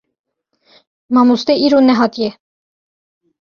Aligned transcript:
Mamoste 1.13 1.53
îro 1.65 1.79
nehatiye. 1.81 2.29